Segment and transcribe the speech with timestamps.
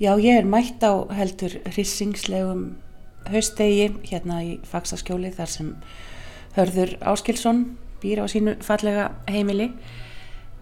[0.00, 2.60] Já, ég er mætt á heldur hrissingslegum
[3.28, 5.74] haustegi hérna í Faksaskjóli þar sem
[6.54, 7.60] Hörður Áskilsson
[8.00, 9.66] býr á sínu fallega heimili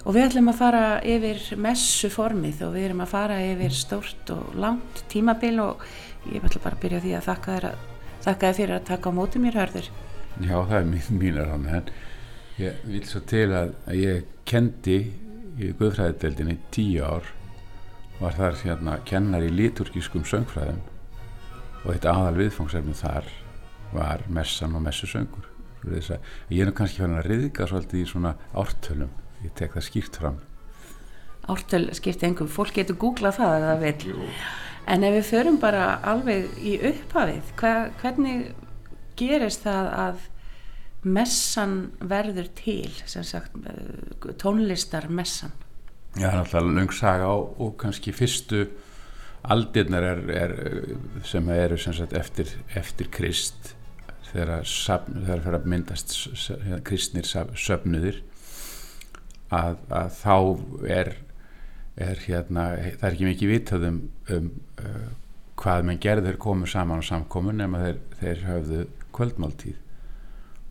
[0.03, 4.59] og við ætlum að fara yfir messuformið og við erum að fara yfir stórt og
[4.59, 5.87] langt tímabil og
[6.33, 7.89] ég ætla bara að byrja því að þakka þér, að,
[8.27, 9.91] þakka þér fyrir að taka á móti mér Hörður.
[10.43, 11.97] Já, það er mín, mínar hann en
[12.59, 15.01] ég vil svo til að, að ég kendi
[15.63, 17.38] í Guðfræðideldinni tíu ár
[18.19, 20.81] var þar hérna kennar í liturgískum söngfræðum
[21.85, 23.29] og eitt aðal viðfangsefni þar
[23.95, 25.47] var messan og messusöngur.
[25.89, 29.13] Ég er nú kannski fann að riðga svolítið í svona ártölum.
[29.45, 30.41] Ég tek það skýrt fram.
[31.49, 34.25] Ártöl skýrt engum, fólk getur googlað það að það vil Jú.
[34.89, 37.71] en ef við förum bara alveg í upphafið hva,
[38.03, 38.51] hvernig
[39.17, 40.27] gerist það að
[41.09, 43.55] messan verður til sem sagt
[44.43, 45.55] tónlistar messan
[46.19, 48.65] Já, alltaf löngsaga og, og kannski fyrstu
[49.49, 50.55] aldirnar er, er,
[51.25, 53.75] sem eru sem sagt, eftir, eftir krist
[54.33, 56.17] þegar það fyrir að myndast
[56.85, 58.21] kristnir söfnuðir
[59.55, 60.35] að, að þá
[60.99, 61.13] er,
[61.97, 62.67] er hérna,
[62.99, 64.03] það er ekki mikið vitað um,
[64.35, 64.51] um
[64.83, 65.09] uh,
[65.59, 68.83] hvað menn gerður komur saman á samkomun nema þeir, þeir höfðu
[69.17, 69.79] kvöldmáltíð.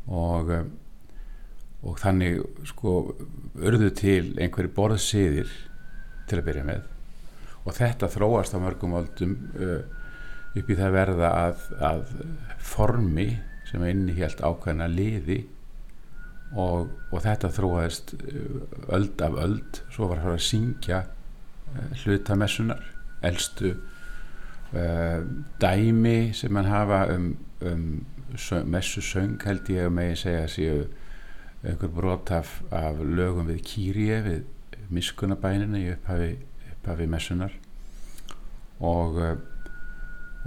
[0.07, 0.69] Og um,
[1.85, 2.93] og þannig sko
[3.57, 5.51] urðu til einhverju borðsýðir
[6.27, 6.87] til að byrja með.
[7.67, 9.83] Og þetta þróast á mörgum völdum uh,
[10.57, 12.15] upp í það verða að, að
[12.63, 13.27] formi
[13.67, 15.41] sem er inni helt ákveðna liði
[16.55, 18.61] og, og þetta þróaðist uh,
[18.97, 19.81] öld af öld.
[19.93, 22.85] Svo var það að syngja uh, hlutamessunar
[23.27, 25.19] eldstu uh,
[25.61, 27.89] dæmi sem mann hafa um, um
[28.67, 30.79] messusöng held ég að megi segja séu
[31.67, 34.45] einhver brot af, af lögum við Kýrie við
[34.93, 36.31] miskunabænina í upphafi,
[36.71, 37.55] upphafi messunar
[38.79, 39.35] og uh,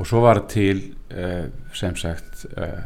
[0.01, 2.81] og svo var til uh, sem sagt uh,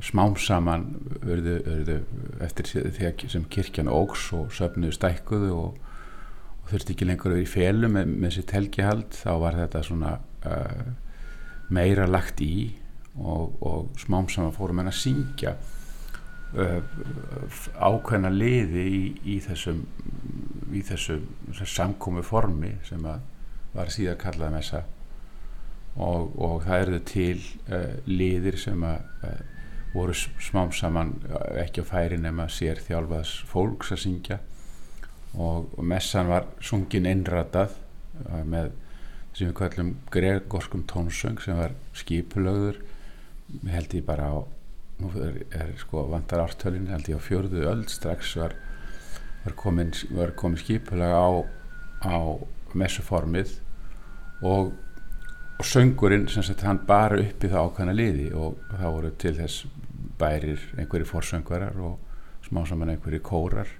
[0.00, 0.86] smám saman
[1.22, 1.98] verðu, verðu
[2.44, 5.76] eftir því sem kirkjan ógs og söfnuðu stækkuðu og,
[6.62, 9.84] og þurfti ekki lengur að vera í félu með, með sitt helgihald þá var þetta
[9.84, 10.14] svona
[11.72, 12.74] meira lagt í
[13.16, 15.54] og, og smám saman fórum henn að syngja.
[15.54, 15.73] Uh,
[16.54, 19.00] ákveðna liði í,
[19.34, 19.80] í þessum
[20.82, 21.24] þessum,
[21.66, 23.02] samkómi formi sem
[23.74, 24.82] var síðan kallað messa.
[25.94, 29.42] Og, og það eru til uh, liðir sem að uh,
[29.94, 31.12] voru smám saman
[31.62, 34.40] ekki á færi nema sér þjálfaðs fólks að syngja.
[35.34, 37.76] Og, og messan var sungin innratað
[38.46, 38.72] með
[39.34, 42.78] sem við kallum gregorskum tónsöng sem var skipulögur
[43.66, 44.36] held ég bara á
[45.00, 48.54] nú er, er sko vantar ártölinn held ég á fjörðu öll strax var,
[49.44, 49.92] var komin,
[50.38, 51.30] komin skipulega á,
[52.06, 52.16] á
[52.74, 53.56] messuformið
[54.46, 54.72] og,
[55.58, 59.34] og söngurinn sem sagt hann bara upp í það ákvæmna liði og það voru til
[59.38, 59.66] þess
[60.18, 63.70] bærir einhverju forsöngvarar og smá saman einhverju kórar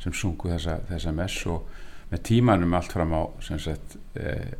[0.00, 1.68] sem sungu þessa, þessa mess og
[2.10, 4.54] með tímanum allt fram á sem sagt eh,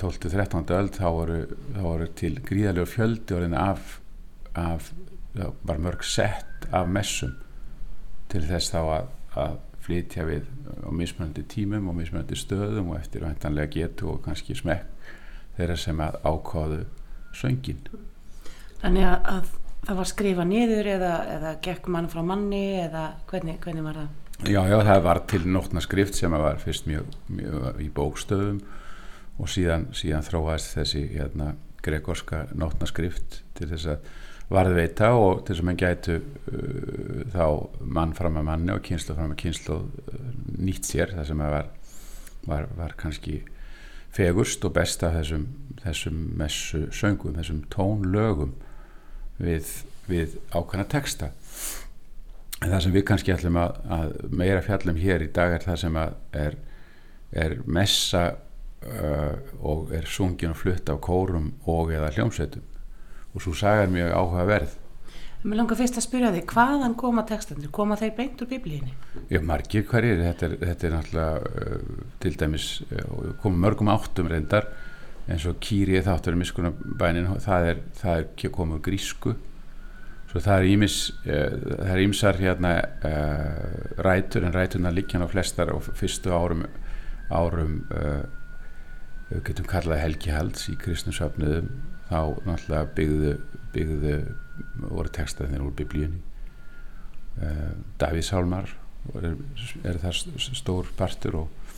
[0.00, 0.70] 12-13.
[0.72, 1.38] öll þá voru,
[1.74, 3.58] þá voru til gríðarlegu fjöldi orðin
[4.58, 4.92] af
[5.36, 7.34] af, bara mörg sett af messum
[8.28, 9.08] til þess þá að,
[9.40, 10.48] að flytja við
[10.84, 15.14] á mismunandi tímum og mismunandi stöðum og eftir vantanlega getu og kannski smekk
[15.56, 16.82] þeirra sem að ákváðu
[17.36, 17.82] söngin
[18.78, 19.48] Þannig að, að
[19.86, 24.10] það var skrifa niður eða, eða gekk mann frá manni eða hvernig, hvernig var það?
[24.46, 28.60] Já, já, það var til nótna skrift sem var fyrst mjög, mjög í bókstöðum
[29.38, 31.52] og síðan, síðan þróaðist þessi hérna,
[31.82, 34.12] gregorska nótna skrift til þess að
[34.48, 37.44] varðveita og til þess að mann gætu uh, þá
[37.98, 41.68] mann fram að manni og kynslu fram að kynslu uh, nýtt sér það sem var,
[42.48, 43.42] var, var kannski
[44.16, 45.44] fegurst og best af þessum,
[45.82, 48.56] þessum messu söngum, þessum tónlögum
[49.36, 49.68] við,
[50.08, 51.28] við ákvæmna texta.
[52.58, 55.78] En það sem við kannski ætlum að, að meira fjallum hér í dag er það
[55.84, 56.56] sem er,
[57.44, 62.64] er messa uh, og er sungin og flutt af kórum og eða hljómsveitum
[63.38, 64.76] og svo er mjög áhugaverð.
[65.46, 67.70] Mér langar fyrst að spyrja þig, hvaðan koma textandir?
[67.70, 68.94] Koma þeir beint úr biblíinni?
[69.30, 74.30] Já, margir hverjir, þetta er, þetta er náttúrulega uh, til dæmis, uh, koma mörgum áttum
[74.32, 74.66] reyndar,
[75.30, 79.36] eins og kýrið þáttur í miskunabænin, það er, það er komið grísku.
[80.28, 82.72] Svo það er ímis uh, það er ímsar hérna
[83.06, 86.66] uh, rætur, en ræturna líkjan á flestar og fyrstu árum
[87.30, 88.24] árum uh,
[89.28, 91.70] við getum kallaði helgihalds í kristnusöfnuðum
[92.08, 93.32] þá náttúrulega byggðu,
[93.74, 94.16] byggðu
[94.88, 96.22] voru textaðinir úr biblíunni.
[97.38, 98.72] Uh, Davíðsálmar
[99.14, 99.36] er,
[99.86, 100.22] er það
[100.58, 101.76] stór partur og,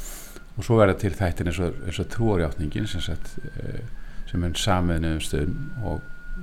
[0.56, 3.82] og svo verða til þættin eins og, eins og trúarjáttningin sem, sagt, eh,
[4.30, 6.00] sem er samiðnum stöðum og,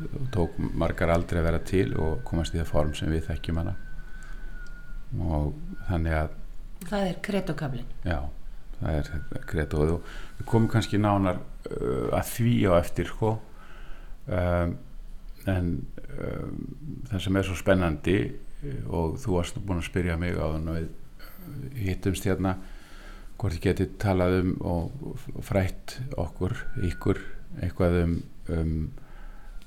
[0.07, 3.62] og tók margar aldrei að vera til og komast í það form sem við þekkjum
[3.63, 3.75] hana.
[5.18, 5.54] Og
[5.88, 6.36] þannig að
[6.88, 8.19] það er kretokablin já,
[8.78, 13.38] það er kretoð og við komum kannski nánar uh, að því á eftir sko
[14.27, 14.75] um,
[15.47, 15.69] en
[16.19, 16.56] um,
[17.09, 20.74] það sem er svo spennandi uh, og þú varst búin að spyrja mig á þannig
[20.74, 22.57] að við hittumst hérna
[23.38, 26.56] hvort ég geti talað um og frætt okkur,
[26.88, 27.21] ykkur
[27.62, 28.15] eitthvað um,
[28.51, 28.74] um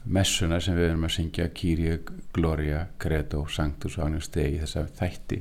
[0.05, 2.01] messuna sem við erum að syngja Kyrie,
[2.35, 5.41] Gloria, Credo, Sanctus og Agnus Dei þess að þætti.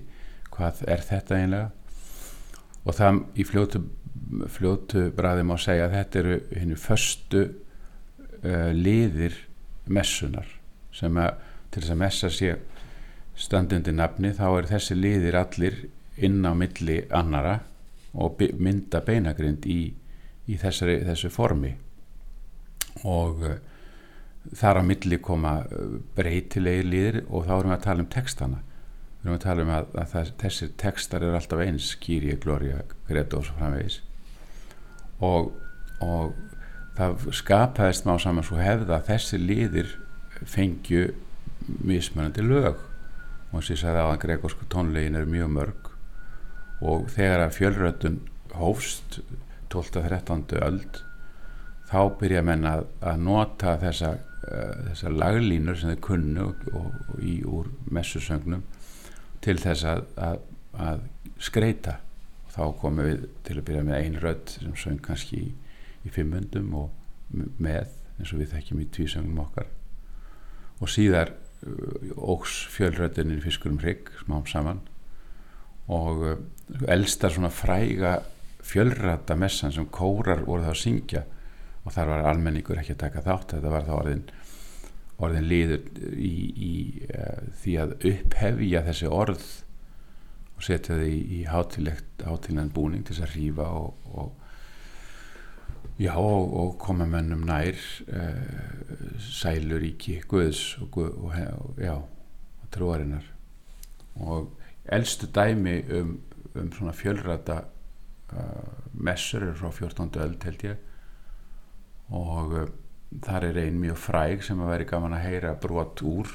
[0.53, 1.69] Hvað er þetta einlega
[2.85, 3.81] og það í fljótu,
[4.51, 7.43] fljótu bræði má segja að þetta eru henni förstu
[8.43, 9.35] uh, liðir
[9.89, 10.47] messunar
[10.95, 11.37] sem að
[11.69, 12.53] til þess að messa sé
[13.39, 15.75] standundi nafni þá er þessi liðir allir
[16.19, 17.59] inn á milli annara
[18.19, 19.81] og mynda beinagrind í,
[20.49, 21.75] í þessari, þessu formi.
[23.07, 23.59] Og uh,
[24.57, 28.61] þar á milli koma uh, breytilegi líðir og þá erum við að tala um textana.
[29.19, 32.81] Við erum að tala um að, að það, þessir textar eru alltaf eins Kýri, Gloria,
[33.07, 34.01] Gredo og framvegis.
[35.23, 35.51] Og,
[36.03, 36.35] og
[36.99, 39.91] það skapaðist má saman svo hefða að þessi líðir
[40.47, 41.09] fengju
[41.85, 42.79] mismunandi lög
[43.49, 45.91] og þess að ég sagði að gregorsku tónlegin eru mjög mörg
[46.89, 48.19] og þegar að fjölröndun
[48.59, 49.19] hófst
[49.73, 50.57] 12-13.
[50.65, 51.03] öld
[51.89, 54.11] þá byrja menn að, að nota þessa,
[54.49, 58.65] uh, þessa laglínur sem þeir kunnu og, og, og í úr messusögnum
[59.43, 60.43] til þess að, að,
[60.89, 61.03] að
[61.39, 61.97] skreita
[62.45, 65.49] og þá komum við til að byrja með ein rödd sem söng kannski í,
[66.05, 66.89] í fimmundum og
[67.59, 69.69] með eins og við þekkjum í tvísögnum okkar.
[70.79, 74.81] Og síðar uh, ógs fjölröndinni fiskurum hrygg smám saman.
[75.89, 76.35] Og uh,
[76.91, 78.19] elsta svona fræga
[78.69, 81.23] fjölrata messan sem kórar voru það að syngja
[81.85, 84.23] og þar var almenningur ekki að taka þátt þetta var þá orðin,
[85.23, 86.73] orðin líður í, í
[87.07, 89.47] uh, því að upphefja þessi orð
[90.59, 94.48] og setja þau í, í hátilegan búning til þess að rýfa og, og
[95.99, 97.75] já og, og koma mennum nær
[98.07, 101.33] uh, sæluríki Guðs og, og
[101.83, 103.25] og trúarinnar
[104.15, 104.53] og
[104.85, 106.19] eldstu dæmi um,
[106.55, 107.59] um svona fjölrata
[108.31, 110.09] uh, messur er frá 14.
[110.15, 110.77] öld held ég
[112.09, 112.69] og uh,
[113.25, 116.31] þar er ein mjög fræg sem að veri gaman að heyra brot úr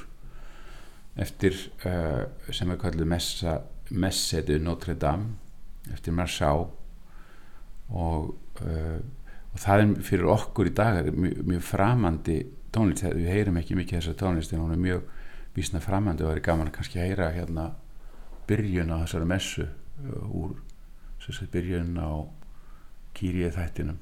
[1.15, 1.55] eftir
[2.51, 5.37] sem er kallið messa Messedu Notre Dame
[5.93, 6.65] eftir Marceau
[7.89, 8.35] og,
[9.55, 12.37] og það er fyrir okkur í dag mjög, mjög framandi
[12.75, 15.05] tónlist við heyrum ekki mikið þessar tónlist en hún er mjög
[15.55, 17.69] vísna framandi og það er gaman að kannski heyra hérna
[18.49, 20.57] byrjun á þessari messu uh, úr
[21.53, 22.11] byrjun á
[23.15, 24.01] kýrið þættinum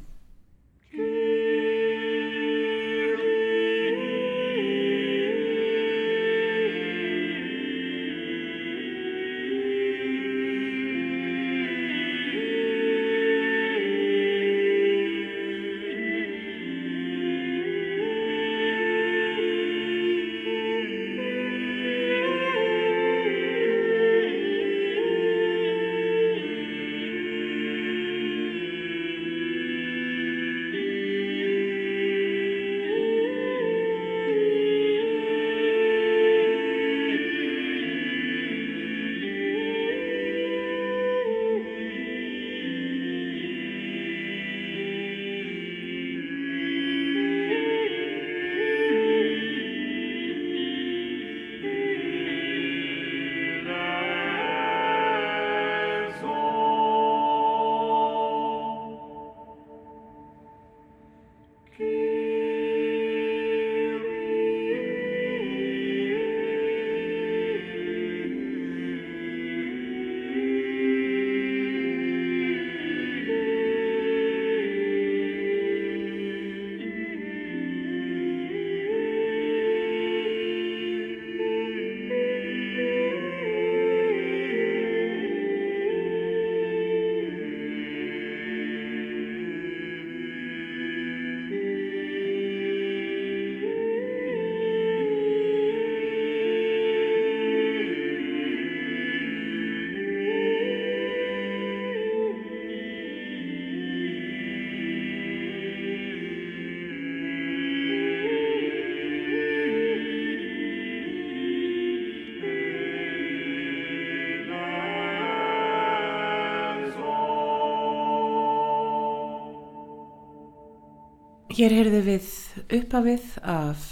[121.52, 122.28] Hér heyrðu við
[122.72, 123.84] uppafið af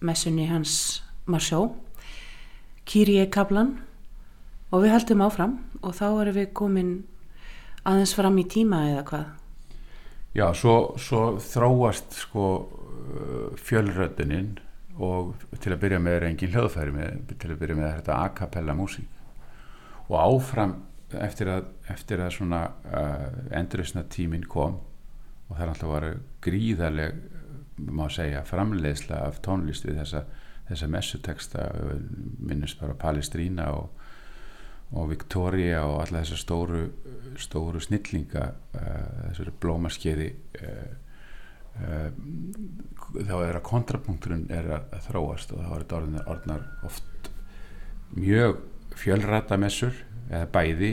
[0.00, 1.74] messunni hans Marsjó,
[2.88, 3.74] Kyrie Kaplan
[4.72, 6.94] og við heldum áfram og þá erum við komin
[7.84, 9.28] aðeins fram í tíma eða hvað.
[10.38, 12.48] Já, svo, svo þróast sko
[13.60, 14.56] fjölröddinin
[14.98, 19.08] og til að byrja með engin hljóðfæri til að byrja með þetta a cappella músík
[20.08, 20.78] og áfram
[21.20, 24.80] eftir að, eftir að svona uh, enduristna tímin kom
[25.48, 26.14] og það er alltaf að vera
[26.44, 27.20] gríðarleg
[27.78, 30.24] má segja framleiðsla af tónlist við þessa,
[30.68, 31.66] þessa messuteksta
[32.38, 33.90] minnist bara Palestrína og,
[34.98, 36.82] og Victoria og alla þessar stóru,
[37.40, 40.28] stóru snillinga uh, þessari blómaskeiði
[40.62, 40.88] uh,
[41.84, 42.08] uh,
[43.18, 47.32] þá er að kontrapunkturinn er að, þróast og þá er þetta orðnar, orðnar oft
[48.16, 48.60] mjög
[48.98, 49.94] fjölrata messur
[50.28, 50.92] eða bæði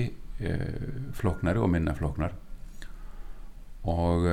[1.16, 2.34] flóknari og minna flóknar
[3.86, 4.26] og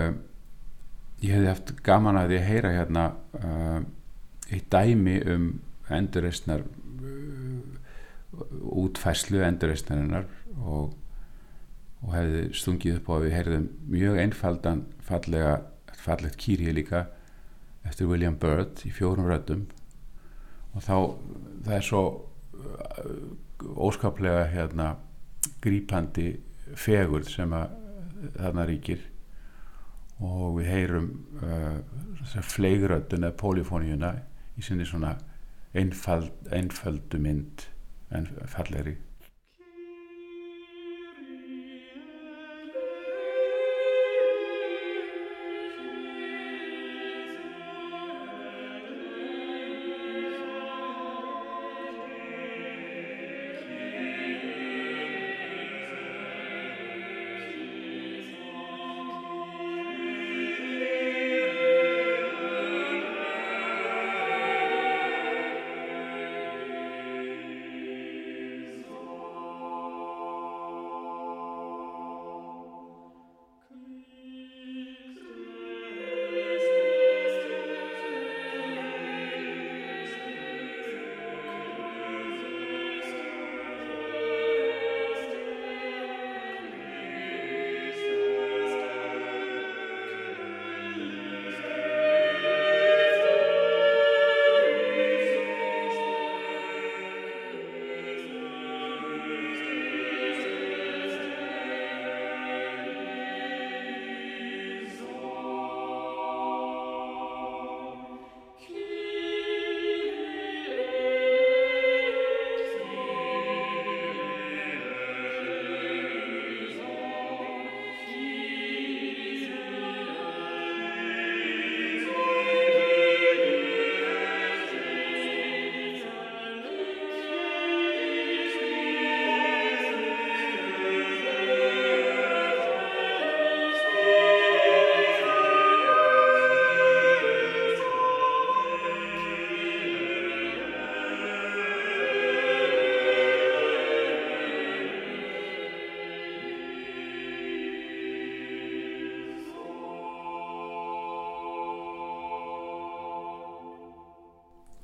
[1.23, 3.05] ég hefði haft gaman að ég heyra hérna
[3.39, 3.83] uh,
[4.51, 5.47] eitt dæmi um
[5.93, 8.43] endurreysnar uh,
[8.83, 10.27] útfæslu endurreysnarinnar
[10.59, 10.95] og,
[12.03, 15.61] og hefði stungið upp á að við heyrðum mjög einfaldan fallega,
[16.03, 17.05] fallegt kýrið líka
[17.87, 19.67] eftir William Byrd í fjórum röddum.
[20.73, 20.97] Og þá
[21.67, 23.15] það er svo uh,
[23.79, 24.97] óskaplega hérna
[25.63, 26.33] grípandi
[26.79, 27.79] fegur sem að
[28.39, 29.12] þarna ríkir
[30.23, 31.09] og við heyrum
[31.43, 34.13] uh, fleigröddun eða polifóníuna
[34.59, 35.17] í sinni svona
[35.75, 37.67] einfald, einfaldu mynd
[38.13, 38.97] en falleri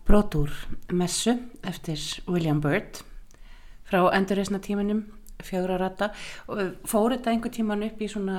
[0.09, 0.53] brot úr
[0.93, 1.35] messu
[1.69, 3.03] eftir William Byrd
[3.89, 5.05] frá endurreysna tímanum
[5.45, 6.09] fjögra rata
[6.49, 8.39] og fór þetta einhver tíman upp í svona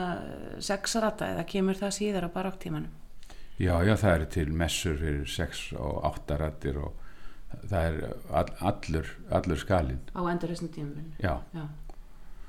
[0.65, 2.89] sex rata eða kemur það síðar á baráktímanum?
[3.59, 6.95] Já, já, það eru til messur fyrir sex og átta ratir og
[7.67, 7.97] það er
[8.31, 9.99] all, allur, allur skalin.
[10.15, 11.11] Á endurreysna tímanum?
[11.19, 11.35] Já.
[11.53, 11.67] já.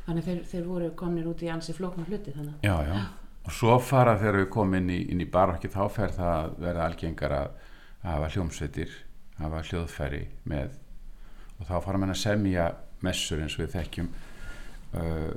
[0.06, 2.56] Þannig þeir, þeir voru komnir út í ansi flóknar hluti þannig?
[2.64, 3.02] Já, já.
[3.44, 6.86] Og svo fara þegar við komum inn í, í barákið þá fer það að verða
[6.86, 7.52] algengar að
[8.04, 8.98] hafa hljómsveitir
[9.44, 10.74] hafa hljóðfæri með.
[11.58, 12.70] Og þá fara mann að semja
[13.04, 15.30] messur eins og við þekkjum uh,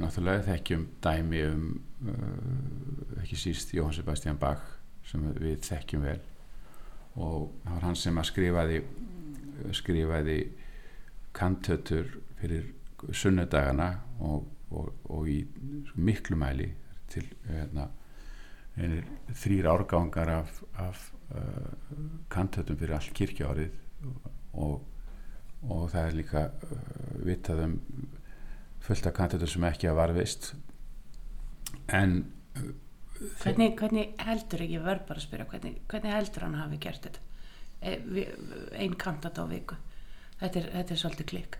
[0.00, 1.64] náttúrulega þekkjum dæmi um
[2.08, 4.64] uh, ekki síst Jóhann Sebastian Bach
[5.08, 6.20] sem við þekkjum vel.
[7.14, 8.84] Og það var hann sem að skrifaði
[9.74, 10.38] skrifaði
[11.34, 12.08] kantötur
[12.40, 12.70] fyrir
[13.12, 13.90] sunnudagana
[14.24, 15.40] og, og, og í
[16.00, 16.70] miklu mæli
[17.12, 17.88] til hérna,
[18.74, 21.70] þrýr árgangar af, af uh,
[22.32, 23.72] kantötum fyrir all kirkjárið
[24.52, 24.84] og,
[25.64, 26.78] og það er líka uh,
[27.24, 27.76] vitað um
[28.84, 30.52] fullt af kantötum sem ekki að varðvist
[31.94, 32.18] en
[32.58, 32.70] uh,
[33.42, 37.28] hvernig, hvernig heldur ekki verð bara að spyrja, hvernig, hvernig heldur hann hafi gert þetta?
[37.84, 38.24] E,
[38.80, 39.76] einn kantat á viku.
[40.40, 41.58] Þetta er, þetta er svolítið klikk.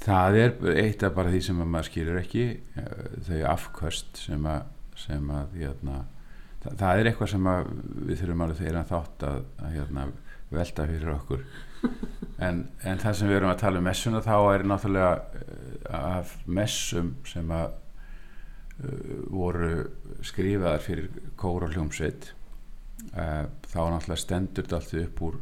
[0.00, 2.44] Það er eitt af bara því sem maður skilur ekki
[3.26, 5.96] þau afkvöst sem að, sem að jæna,
[6.64, 7.50] það, það er eitthvað sem
[8.08, 10.06] við þurfum alveg þeirra þátt að, að hérna,
[10.50, 11.44] velta fyrir okkur.
[12.40, 16.30] En, en það sem við erum að tala um messuna þá er náttúrulega uh, af
[16.48, 19.68] messum sem að uh, voru
[20.24, 22.30] skrifaðar fyrir kóra hljómsveit
[23.12, 25.36] uh, þá náttúrulega stendur þetta alltaf upp úr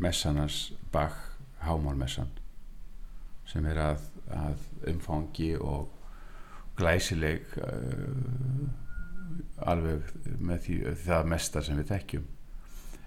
[0.00, 0.58] messanars
[0.92, 1.16] Bach
[1.64, 2.28] hámálmessan
[3.48, 4.04] sem er að,
[4.36, 5.88] að umfangi og
[6.76, 7.56] glæsileg
[9.70, 12.28] alveg með því það mesta sem við tekjum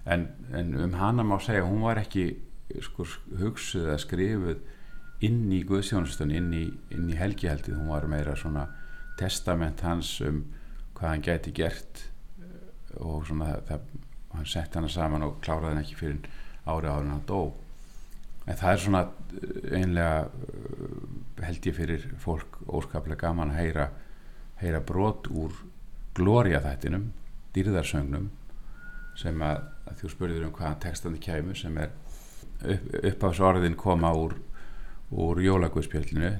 [0.04, 2.28] en, en um hana má segja hún var ekki
[2.84, 3.06] sko,
[3.40, 4.62] hugsuð að skrifuð
[5.24, 7.78] inn í Guðsjónustunni inn í, í helgihaldið.
[7.78, 8.66] Hún var meira svona
[9.18, 10.42] testament hans um
[10.94, 12.04] hvað hann gæti gert
[12.42, 13.90] eh, og svona það,
[14.34, 16.26] hann sett hana saman og kláraði hann ekki fyrir
[16.64, 17.42] ári ári hann dó.
[18.44, 23.88] En það er svona eh, einlega eh, held ég fyrir fólk óskaplega gaman að heyra
[24.60, 25.54] heyra brot úr
[26.14, 27.10] glória þættinum
[27.54, 28.30] dýrðarsögnum
[29.18, 31.92] sem að, að þú spurður um hvaðan textandi kæmu sem er
[32.62, 34.36] upp, upp á þessu orðin koma úr,
[35.14, 36.32] úr jólagvöðspjöldinu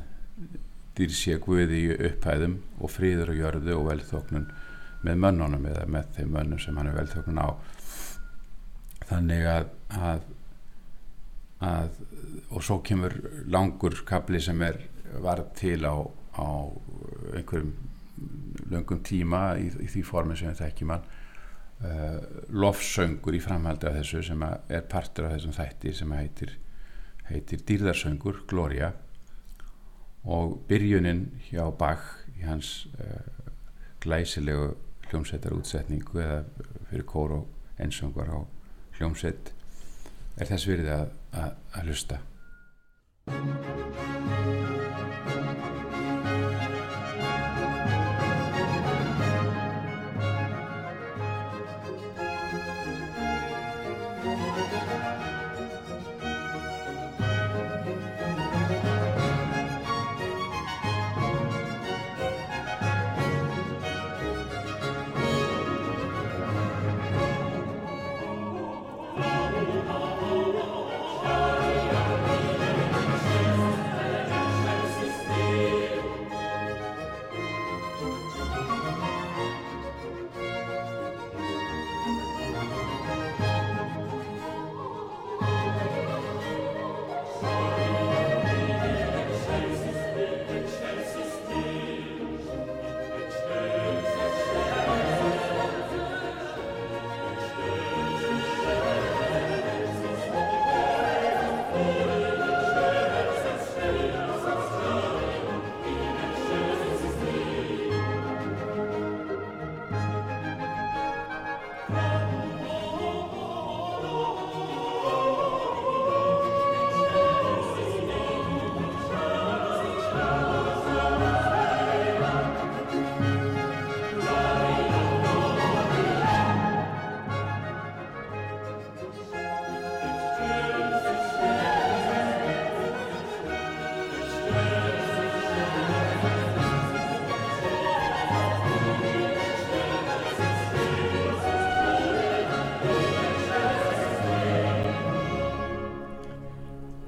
[0.95, 4.47] dýrsja guði í upphæðum og fríður og jörðu og velþóknun
[5.04, 7.49] með mönnunum eða með þeim mönnum sem hann er velþóknun á.
[9.04, 9.66] Þannig að,
[10.00, 10.28] að,
[11.66, 11.99] að
[12.54, 13.16] og svo kemur
[13.50, 14.78] langur kapli sem er
[15.23, 15.95] varð til á,
[16.38, 16.49] á
[17.35, 17.75] einhverjum
[18.73, 21.06] löngum tíma í, í því formi sem þetta ekki mann
[21.85, 22.18] uh,
[22.52, 26.56] lofsöngur í framhaldi af þessu sem er partur af þessum þætti sem heitir,
[27.30, 28.92] heitir dýrðarsöngur, Gloria.
[30.25, 32.06] Og byrjunin hjá Bach
[32.38, 33.50] í hans uh,
[34.04, 34.73] glæsilegu
[35.11, 36.42] hljómsveitar útsetningu eða
[36.90, 38.38] fyrir kór og einsöngar á
[38.98, 39.53] hljómsveit
[40.38, 42.22] er þess virði að, að, að hlusta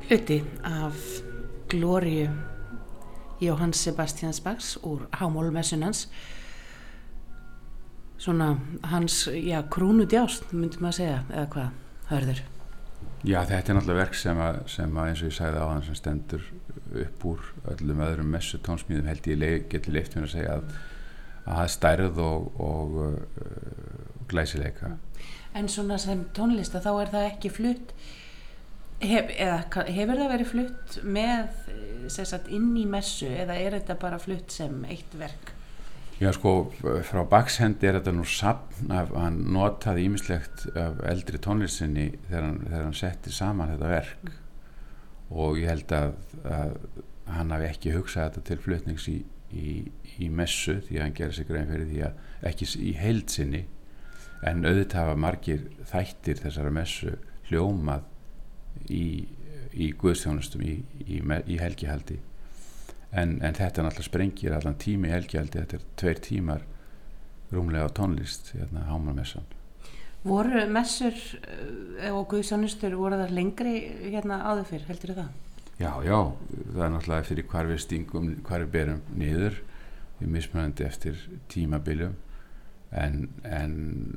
[0.06, 0.96] hluti af
[1.68, 2.30] glóriu
[3.40, 6.06] Jóhann Sebastians Bachs úr Hámólmessunans
[8.18, 11.70] svona hans, já, krúnu djást myndi maður segja, eða hvað
[12.10, 12.42] hörður?
[13.26, 15.84] Já, þetta er náttúrulega verk sem að, sem að eins og ég sagði á hann
[15.84, 16.44] sem stendur
[17.02, 20.76] upp úr öllum öðrum messu tónsmíðum held ég leif, geti leift mér að segja að
[21.46, 23.18] að það er stærð og, og uh,
[24.30, 24.94] glæsileika
[25.56, 27.92] En svona sem tónlista þá er það ekki flutt
[28.96, 31.50] Hef, eða, hefur það verið flutt með
[32.08, 35.52] sagt, inn í messu eða er þetta bara flutt sem eitt verk?
[36.16, 36.70] Já sko
[37.04, 42.58] frá bakshendi er þetta nú sapn af hann notaði ímislegt af eldri tónlistinni þegar hann,
[42.64, 44.38] þegar hann setti saman þetta verk mm.
[45.44, 46.16] og ég held að,
[46.48, 46.74] að
[47.36, 49.18] hann hafi ekki hugsað þetta til flutnings í,
[49.52, 49.76] í,
[50.24, 53.66] í messu því að hann gerir sig grein fyrir því að ekki í heilsinni
[54.46, 57.18] en auðvitað hafa margir þættir þessara messu
[57.50, 58.08] hljómað
[58.92, 59.26] í,
[59.72, 62.20] í guðstjónustum í, í, í helgihaldi.
[63.16, 66.66] En, en þetta er náttúrulega sprengir allan tími í helgihaldi, þetta er tveir tímar
[67.52, 69.46] rúmlega á tónlist hérna hámarmessan
[70.26, 73.74] voru messur eh, og guðstjónustur voru það lengri
[74.10, 75.32] hérna áður fyrr, heldur það?
[75.76, 76.18] Já, já,
[76.72, 79.58] það er náttúrulega fyrir hvar við stingum, hvar við berum niður
[80.18, 81.18] við mismunandi eftir
[81.52, 82.14] tímabiljum
[82.96, 83.74] en, en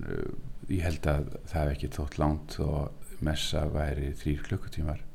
[0.08, 0.30] uh,
[0.72, 5.06] ég held að það hef ekki þótt langt og messa væri þrýr klukkutímar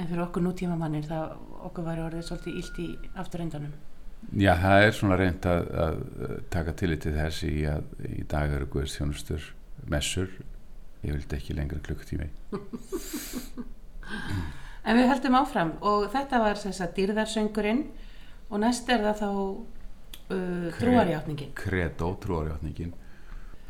[0.00, 1.32] En fyrir okkur nútíma mannir það
[1.68, 2.86] okkur væri orðið svolítið illt í
[3.20, 3.72] afturrendanum.
[4.36, 5.98] Já, það er svona reynd að, að
[6.52, 9.42] taka tillit til þess í að í dag eru guðist þjónustur
[9.92, 10.32] messur,
[11.04, 12.28] ég vildi ekki lengra klukkutími
[14.88, 17.82] En við höldum áfram og þetta var þess að dýrðarsöngurinn
[18.50, 21.52] og næst er það þá uh, trúarjátningin.
[21.56, 22.92] Credo, trúarjátningin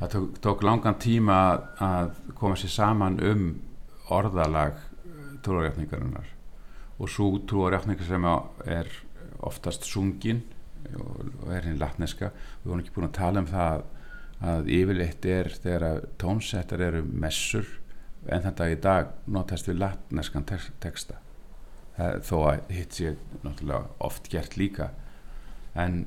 [0.01, 1.39] Það tók, tók langan tíma
[1.77, 3.49] að, koma sér saman um
[4.11, 4.79] orðalag
[5.45, 6.31] trúarjátningarinnar
[7.01, 8.27] og svo trúarjátningar sem
[8.65, 8.89] er
[9.45, 10.43] oftast sungin
[10.97, 12.31] og er hinn latneska.
[12.63, 13.85] Við vorum ekki búin að tala um það
[14.51, 17.69] að yfirleitt er þegar tónsettar eru messur
[18.29, 20.47] en þann dag í dag notast við latneskan
[20.81, 21.21] texta.
[22.25, 24.91] Þó að hitt sé náttúrulega oft gert líka.
[25.77, 26.07] En,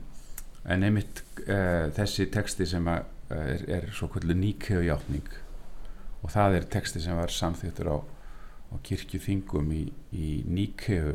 [0.65, 5.29] en einmitt uh, þessi texti sem að, er, er svo kvöldu nýkjöfjátning
[6.23, 7.97] og það er texti sem var samþýttur á
[8.73, 11.13] á kirkjuþingum í, í Níkeu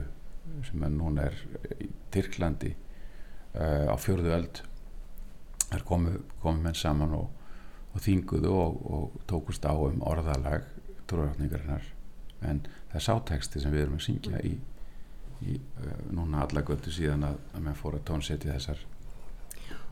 [0.66, 1.38] sem er núna er
[1.82, 4.62] í Tyrklandi uh, á fjörðu öld.
[5.68, 7.28] Þar komu, komu menn saman og,
[7.92, 10.64] og þinguðu og, og tókust á um orðalag
[11.10, 11.84] trúrætningarinnar
[12.46, 14.54] en það er sáteksti sem við erum að syngja í,
[15.42, 18.86] í uh, núna alla göttu síðan að, að menn fór að tónsetja þessar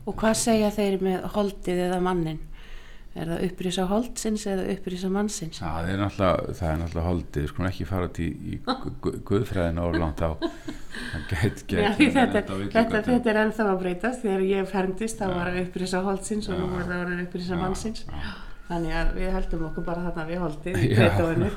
[0.07, 2.39] Og hvað segja þeir með holdið eða mannin?
[3.17, 5.57] Er það upprýsa holdsins eða upprýsa mannsins?
[5.57, 8.59] Já, það er náttúrulega, það holdið, skulum ekki fara út í, í
[9.25, 10.37] guðfræðin og langt á.
[10.37, 12.43] Það get, get, Já, þetta,
[12.75, 14.21] þetta, þetta er ennþá að breytast.
[14.21, 18.05] Þegar ég ferndist þá var það upprýsa holdsins og nú er það að upprýsa mannsins.
[18.67, 21.49] Þannig að við heldum okkur bara þarna við holdið í breytóinu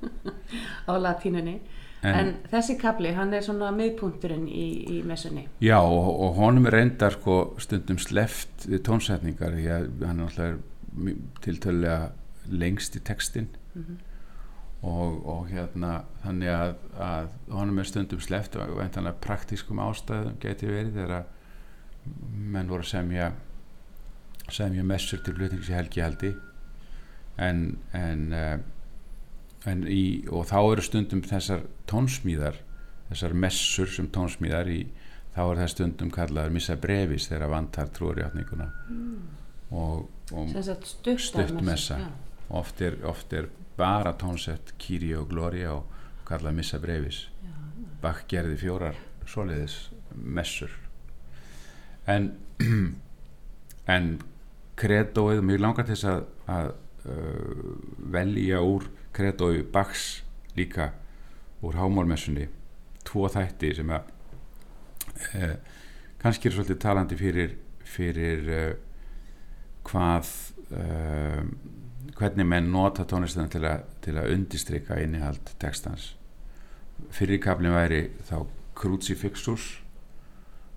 [0.90, 1.56] á latínunni
[2.04, 5.46] En, en þessi kapli, hann er svona miðpunkturinn í, í messunni.
[5.64, 10.58] Já, og, og honum er reyndar sko stundum sleft við tónsetningar, að hann er alltaf
[11.44, 12.12] tiltölulega
[12.50, 13.96] lengst í textin mm -hmm.
[14.82, 20.66] og, og hérna þannig að, að honum er stundum sleft og eintanlega praktískum ástæðum geti
[20.66, 21.24] verið þegar
[22.34, 23.32] menn voru semja
[24.50, 26.34] semja messur til flutnings í helgihaldi
[27.38, 28.62] en en, en
[29.66, 32.60] í, og þá eru stundum þessar tónsmíðar
[33.10, 34.80] þessar messur sem tónsmíðar í
[35.34, 38.68] þá er það stundum kallaður missa brevis þegar vantar trúarjátninguna.
[38.88, 39.24] Mm.
[40.30, 41.98] og stutt, stutt messa.
[42.48, 45.90] oft er, oft er bara tónsett Kyrie og Gloria og
[46.28, 47.26] kallað Missa Brevis.
[48.00, 50.70] Bach gerði fjórar soliðis messur.
[52.06, 52.30] En
[53.94, 54.20] en
[54.78, 56.22] kredóið, mjög langar til þess að,
[56.54, 56.70] að
[57.10, 57.72] uh,
[58.14, 60.22] velja úr kredóið Bachs
[60.58, 60.92] líka
[61.64, 62.48] úr hámálmessunni.
[63.04, 64.10] Tvo þætti sem að
[65.34, 65.54] uh,
[66.22, 67.54] kannski er svolítið talandi fyrir
[67.94, 68.66] fyrir uh,
[69.84, 70.32] hvað
[70.74, 71.40] uh,
[72.14, 73.66] hvernig menn nota tónlistina til,
[74.04, 76.14] til að undistrykka innihald textans.
[77.14, 79.80] Fyrirkablin væri þá Crucifixus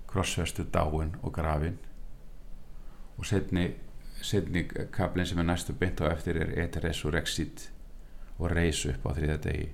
[0.07, 1.77] krossvestu dáin og grafin.
[3.17, 3.71] Og setni
[4.21, 7.69] setni kablin sem er næstu beint á eftir er Et Resurrexit
[8.37, 9.67] og reys upp á þriða degi.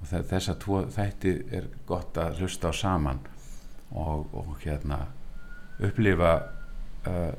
[0.00, 3.20] Og þess að þætti er gott að hlusta á saman
[3.90, 5.02] og, og hérna
[5.82, 6.32] upplifa
[7.08, 7.34] uh,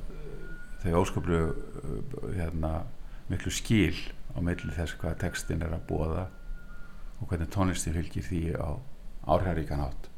[0.84, 2.84] þau óskaplu uh, hérna,
[3.32, 3.97] miklu skil
[4.36, 6.28] á milli þess hvað textin er að bóða
[7.21, 8.69] og hvernig tónlisti fylgir því á
[9.32, 10.11] árhæríkan átt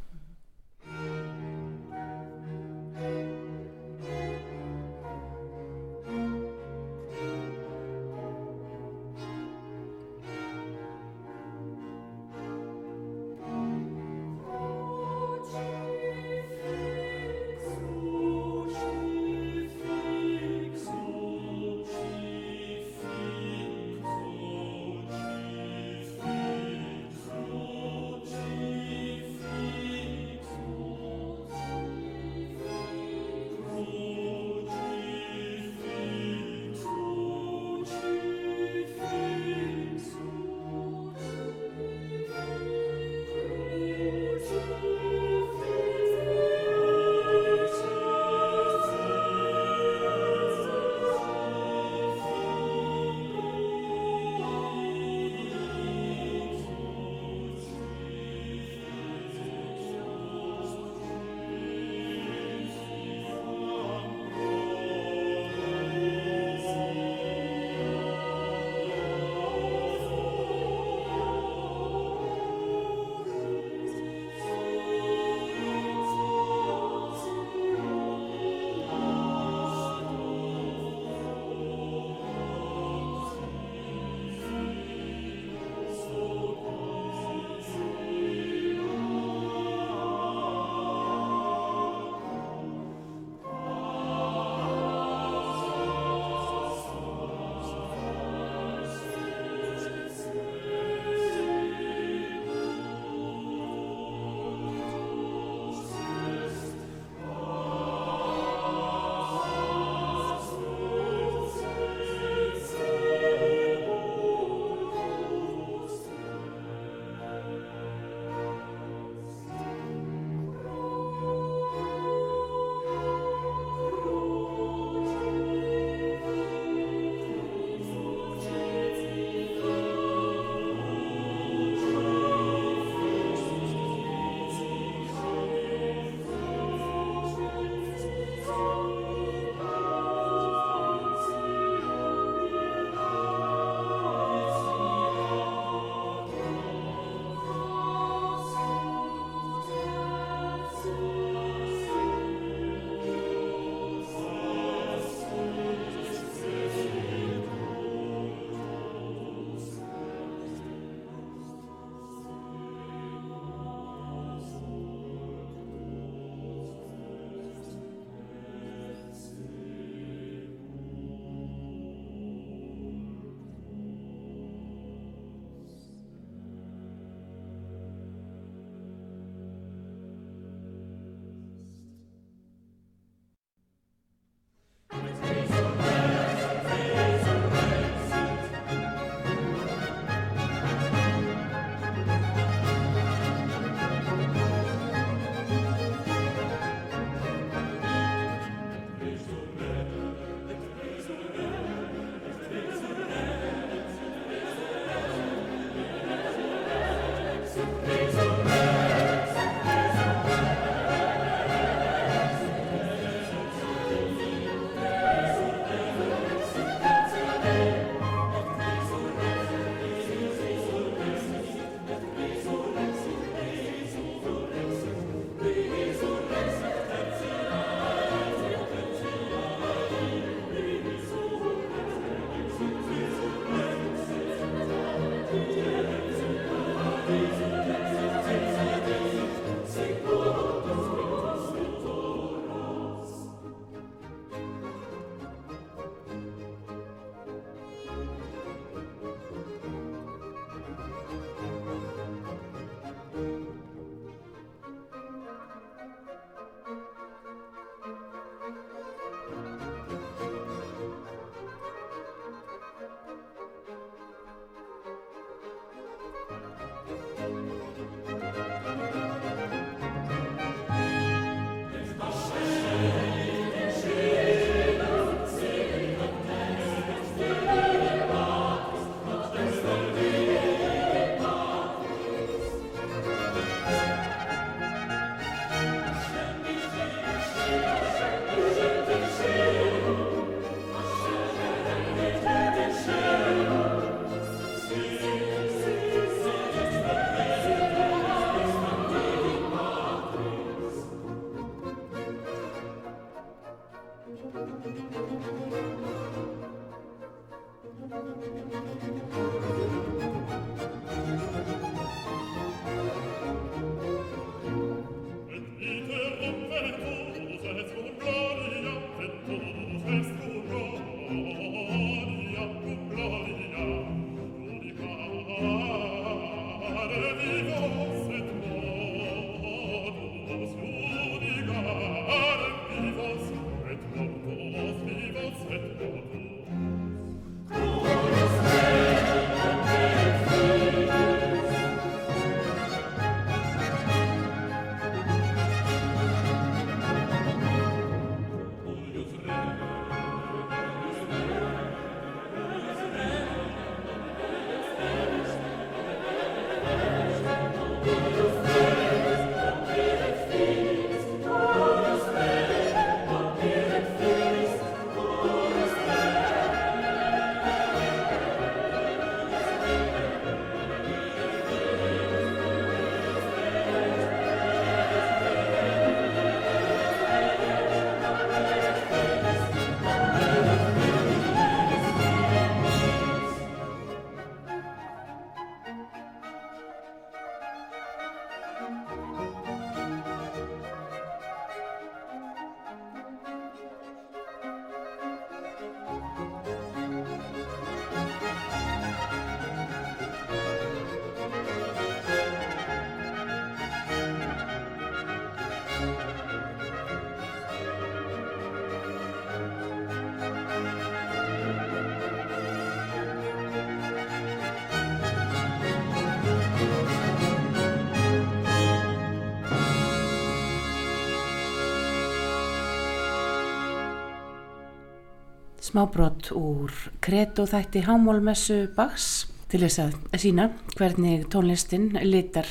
[425.73, 426.69] smábrott úr
[427.01, 432.45] kreto þætti hámólmessu baks til þess að sína hvernig tónlistin litar,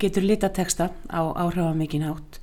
[0.00, 2.38] getur litateksta á áhrifamikinn hátt.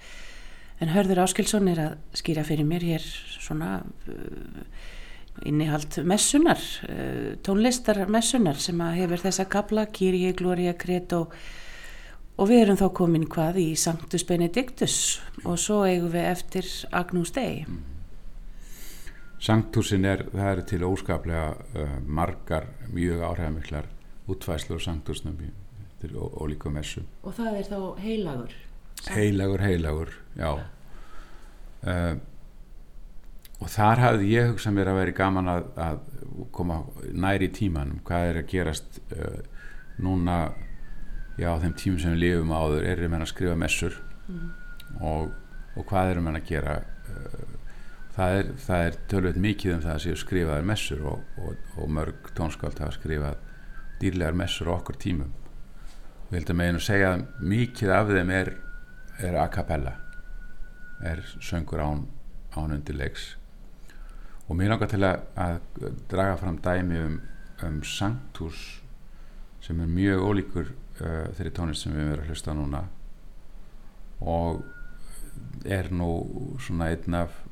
[0.81, 3.07] En Hörður Áskilsson er að skýra fyrir mér hér
[3.39, 4.59] svona uh,
[5.49, 11.23] innihald messunar, uh, tónlistar messunar sem að hefur þessa kabla, Kyrie, Gloria, Kreto
[12.37, 14.99] og við erum þá komin hvað í Sanctus Benedictus
[15.41, 17.65] og svo eigum við eftir Agnús Dei.
[19.43, 23.89] Sanktúsin er, það eru til óskaplega uh, margar mjög áhrifamiklar
[24.31, 25.39] útvæslu og sanktúsnum
[25.99, 27.03] til ólíku messu.
[27.23, 28.53] Og það er þá heilagur?
[29.11, 30.51] Heilagur, heilagur, já.
[31.83, 32.15] Uh,
[33.59, 35.99] og þar hafði ég hugsað mér að veri gaman að, að
[36.55, 36.79] koma
[37.11, 39.41] næri í tímanum, hvað er að gerast uh,
[40.03, 40.37] núna,
[41.35, 44.47] já, þeim tímum sem við lifum áður, erum við að skrifa messur mm.
[45.03, 45.35] og,
[45.75, 47.52] og hvað erum við að gera uh,
[48.15, 52.29] það er, er tölvöld mikið um það að séu skrifaðar messur og, og, og mörg
[52.37, 53.41] tónskáld hafa skrifað
[54.01, 55.33] dýrlegar messur okkur tímum.
[56.29, 58.55] Við heldum að einu segja að mikið af þeim er,
[59.21, 59.97] er a cappella
[61.03, 62.07] er söngur án,
[62.55, 63.37] án undirleiks.
[64.47, 65.59] Og mér langar til að, að
[66.11, 67.19] draga fram dæmi um,
[67.63, 68.81] um Sanctus
[69.63, 72.83] sem er mjög ólíkur uh, þeirri tónist sem við verðum að hlusta núna.
[74.19, 74.63] Og
[75.65, 76.09] er nú
[76.63, 77.42] svona einn af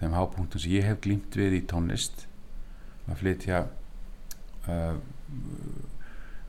[0.00, 2.26] þeim hápunktum sem ég hef glýmt við í tónlist.
[3.10, 3.60] Að flytja
[4.66, 4.96] uh,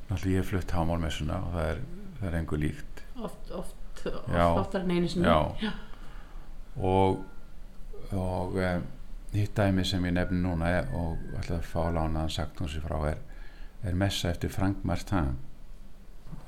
[0.09, 1.83] náttúrulega ég hef flutt hámálmessuna og það er,
[2.19, 3.03] það er engur líkt.
[3.21, 5.27] Oft, oft, oft oftar en einu sinni.
[5.27, 5.67] Já.
[5.67, 5.71] Já.
[6.77, 7.27] og
[8.11, 8.83] og um,
[9.33, 12.83] hitt dæmi sem ég nefni núna er, og ætlaði að fá lánaðan sagt hún sér
[12.83, 13.21] frá er,
[13.87, 15.37] er messa eftir Frank Martin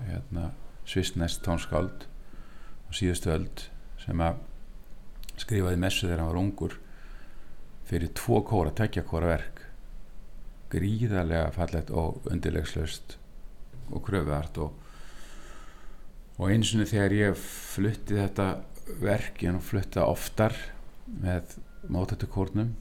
[0.03, 0.49] hérna
[0.85, 2.07] svistnest tónskáld
[2.89, 3.67] og síðustu öld
[4.03, 4.41] sem að
[5.39, 6.75] skrifaði messu þegar hann var ungur
[7.87, 9.61] fyrir tvo kóra, tekja kóra verk.
[10.73, 13.17] Gríðarlega fallet og undirlegslöst
[13.93, 14.71] og kröfuart og,
[16.39, 18.47] og eins og þegar ég flutti þetta
[19.03, 20.55] verk ég flutta oftar
[21.05, 21.57] með
[21.91, 22.73] mótættukórnum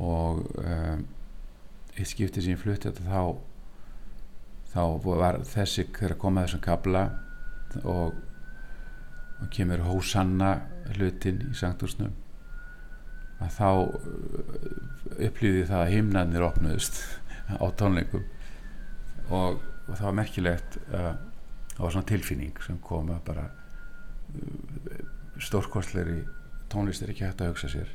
[0.00, 1.04] og um,
[1.94, 3.22] eitt skipti sem ég flutti þetta þá
[4.70, 7.04] þá var þessi þegar komað þessum kabla
[7.84, 8.18] og
[9.40, 10.50] og kemur Hósanna
[10.94, 12.12] hlutin í Sanktusnum
[13.40, 17.00] að þá uh, upplýði það að himnarnir opnuðust
[17.56, 18.26] á tónleikum.
[19.30, 21.14] Og, og það var merkilegt uh,
[21.74, 24.98] það var svona tilfinning sem kom að bara uh,
[25.40, 26.20] stórkostleiri
[26.70, 27.94] tónlist er ekki hægt að hugsa sér.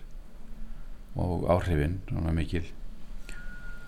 [1.22, 2.66] Og áhrifin svona mikil.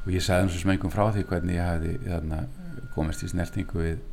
[0.05, 2.45] Og ég sagði eins og smengum frá því hvernig ég hafi þarna
[2.95, 4.05] komist í snertingu við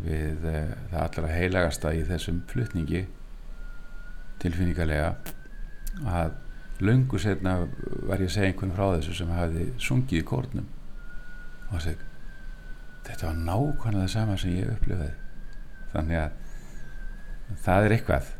[0.00, 3.02] við uh, það allra heilagasta í þessum flutningi
[4.40, 5.10] tilfinningarlega
[6.08, 6.36] að
[6.84, 7.56] lungu setna
[8.08, 10.68] var ég að segja einhvern frá þessu sem hafi sungið í kórnum.
[11.68, 12.08] Og það segi
[13.10, 15.14] þetta var nákvæmlega það sama sem ég upplifaði.
[15.94, 18.30] Þannig að það er eitthvað.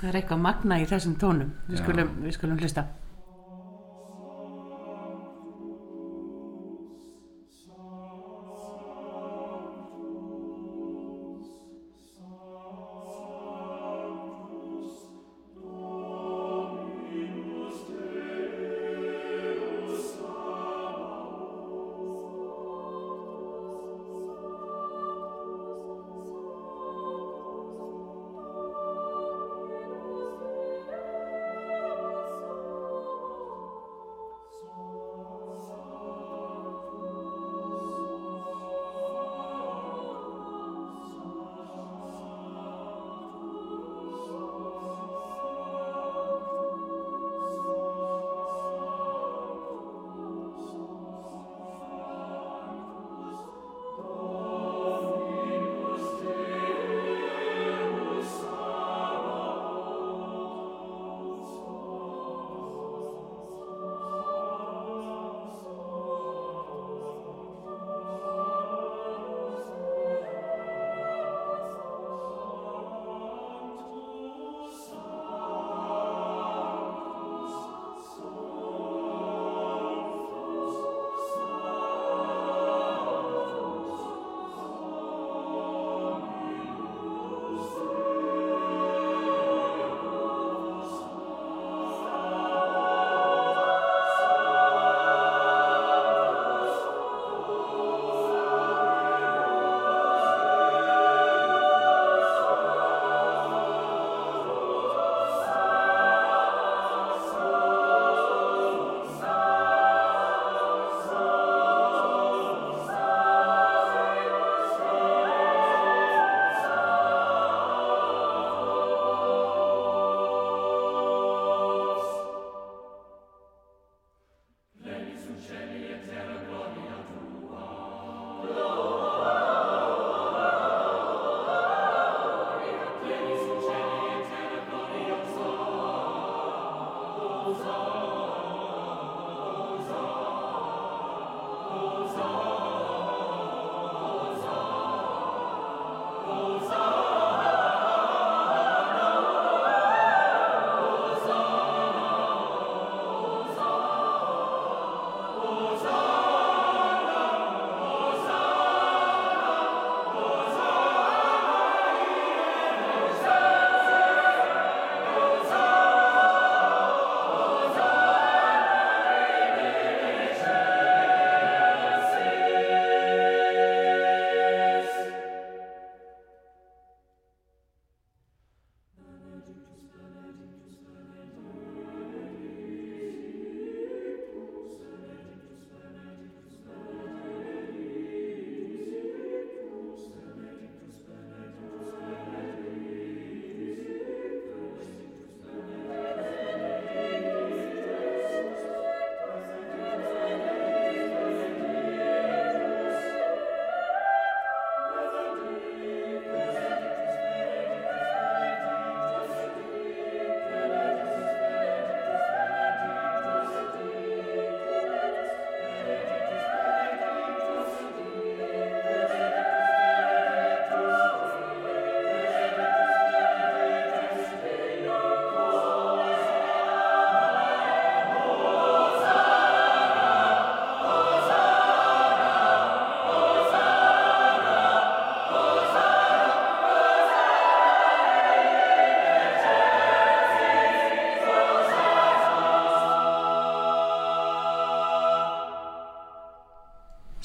[0.00, 1.52] Það er eitthvað magna í þessum tónum.
[1.68, 2.86] Við skulum, við skulum hlusta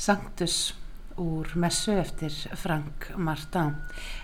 [0.05, 0.75] Sanctus
[1.17, 3.71] úr messu eftir Frank Martin.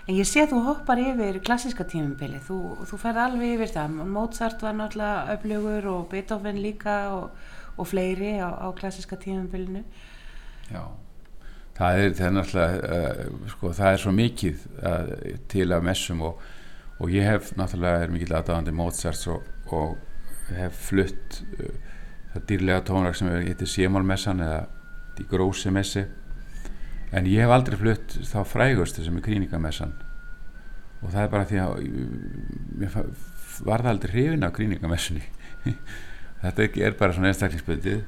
[0.05, 3.95] En ég sé að þú hoppar yfir klassiska tímumbili þú, þú ferð alveg yfir það.
[4.11, 7.31] Mozart var náttúrulega öflugur og Beethoven líka og,
[7.77, 9.81] og fleiri á, á klassiska tímumbilinu
[10.71, 10.83] Já,
[11.79, 15.15] það er, það er náttúrulega, uh, sko, það er svo mikið uh,
[15.51, 16.43] til af messum og,
[16.99, 21.73] og ég hef náttúrulega, er mikill aðdáðandi Mozart og, og hef flutt uh,
[22.35, 24.61] það dýrlega tónrak sem heitir Sémálmessan eða
[25.21, 26.07] Die Große Messe
[27.13, 29.93] en ég hef aldrei flutt þá frægustu sem er Kríningamessan.
[31.01, 31.77] Og það er bara því að
[32.81, 32.95] mér
[33.65, 35.23] var það aldrei hrifin af gríningamessunni
[36.41, 38.03] þetta er bara svona einstaklingsböndið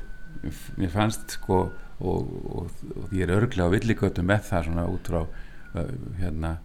[0.79, 1.59] mér fannst sko
[2.03, 6.55] og, og, og ég er örglega á villigötu með það svona út frá uh, hérna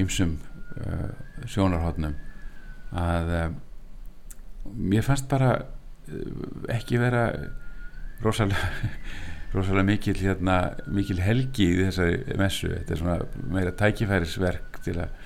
[0.00, 0.36] ymsum
[0.80, 1.10] uh,
[1.46, 2.16] sjónarhóttnum
[3.00, 3.48] að uh,
[4.74, 5.54] mér fannst bara
[6.72, 7.28] ekki vera
[8.24, 8.58] rosalega
[9.54, 12.70] rosalega mikil, hérna, mikil helgi í þessari messu.
[12.74, 15.16] Þetta er svona meira tækifærisverk til að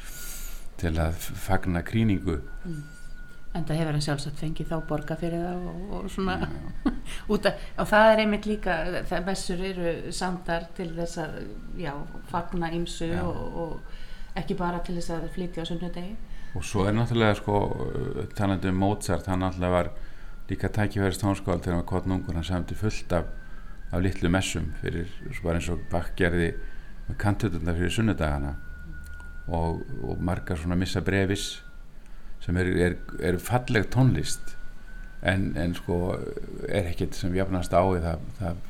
[0.81, 2.83] til að fagna kríningu mm.
[3.55, 6.49] En það hefur hann sjálfsagt fengið þá borga fyrir það og, og svona
[7.37, 11.37] út af, og það er einmitt líka það messur eru samdar til þess að
[11.79, 11.93] já,
[12.33, 16.16] fagna ímsu og, og ekki bara til þess að flytja á sunnudegi.
[16.59, 17.61] Og svo er náttúrulega sko
[18.35, 19.93] talandi um Mozart, hann náttúrulega var
[20.51, 23.31] líka tækifærist tónskóld þegar hann var kottnungur, hann samti fullt af,
[23.95, 26.51] af litlu messum fyrir, svo var eins og bakgerði
[27.07, 28.57] með kantutundar fyrir sunnudagana
[29.47, 31.62] og, og margar svona missa brevis
[32.45, 34.57] sem er, er, er falleg tónlist
[35.24, 35.99] en, en sko
[36.68, 38.64] er ekkert sem jafnast á það, það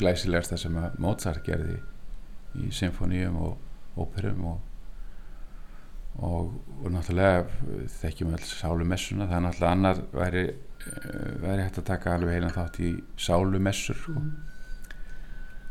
[0.00, 1.78] glæsilegasta sem að Mozart gerði
[2.62, 4.60] í symfóníum og óperum og,
[6.20, 7.44] og, og náttúrulega
[7.98, 10.46] þekkjum alls sálumessuna það er náttúrulega annar væri,
[11.44, 14.16] væri hægt að taka alveg heilan þátt í sálumessur sko.
[14.20, 14.51] mm.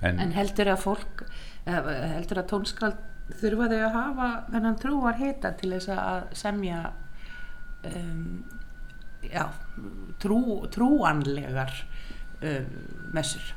[0.01, 1.23] En, en heldur að fólk
[1.65, 3.07] heldur að tónskald
[3.39, 6.81] þurfa þau að hafa þennan trúar heita til þess að semja
[7.87, 8.41] um,
[9.23, 9.45] já,
[10.21, 10.41] trú,
[10.73, 11.73] trúanlegar
[12.41, 12.71] um,
[13.15, 13.53] messur?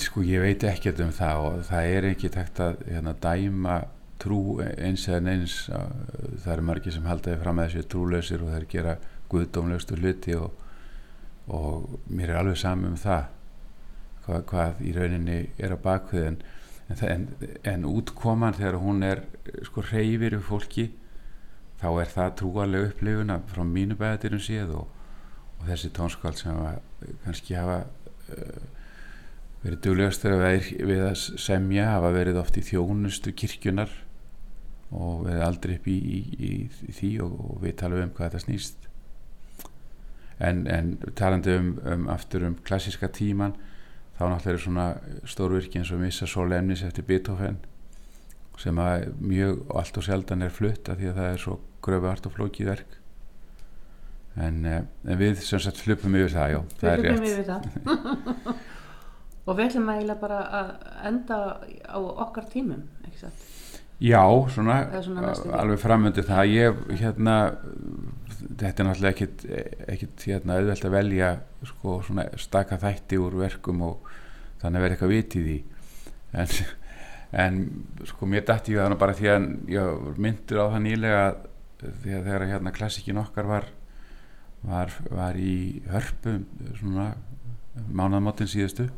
[0.00, 3.78] Sko ég veit ekkert um það og það er ekki takt að hérna, dæma
[4.22, 8.68] trú eins eða eins það eru margir sem haldaði fram að þessu trúlausir og er
[8.70, 8.98] gera
[9.32, 10.52] guðdómlegustu hluti og,
[11.50, 13.26] og mér er alveg saman um það
[14.24, 16.40] hvað, hvað í rauninni er á bakviðin
[16.88, 17.26] en, en,
[17.64, 19.24] en útkoman þegar hún er
[19.66, 20.86] sko reyfir við fólki
[21.80, 24.86] þá er það trúalega upplifuna frá mínu bæðatirum síð og,
[25.58, 26.80] og þessi tónskald sem að,
[27.24, 28.62] kannski hafa uh,
[29.64, 33.92] verið duglegastur við að semja hafa verið oft í þjónustu kirkjunar
[34.94, 36.50] og verið aldrei upp í, í,
[36.88, 38.90] í því og, og við talum um hvað þetta snýst.
[40.44, 43.54] En, en talandi um, um aftur um klassiska tíman
[44.14, 44.88] þá náttúrulega er svona
[45.28, 47.58] stórvirki eins og Missa Solemnis eftir Beethoven
[48.60, 51.56] sem að mjög og allt og sjaldan er flutt af því að það er svo
[51.84, 53.00] gröfu hart og flókið verk.
[54.34, 57.68] En, eh, en við sem sagt flupum yfir það, já, það er rétt.
[59.46, 60.70] og við ætlum eiginlega bara að
[61.10, 61.40] enda
[61.86, 63.50] á okkar tímum, ekki satt?
[64.02, 66.50] Já, svona, svona alveg framöndi það.
[66.50, 67.36] Ég, hérna
[68.30, 69.44] þetta er náttúrulega ekkit,
[69.94, 71.30] ekkit hérna, auðvelt að velja
[71.68, 71.98] sko,
[72.40, 74.10] staka þætti úr verkum og
[74.62, 75.58] þannig að vera eitthvað vitið í
[76.34, 76.54] en,
[77.44, 77.60] en
[78.08, 81.40] sko mér dætti ég það bara því að ég myndur á það nýlega að
[82.04, 83.70] þegar hérna klassikin okkar var
[84.64, 86.38] var, var í hörpu
[86.78, 87.10] svona
[87.92, 88.88] mánaðmáttin síðustu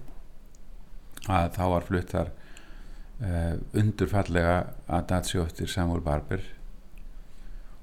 [1.26, 4.56] að þá var flutt þar uh, undurfallega
[4.98, 6.44] Adagio eftir Samuel Barber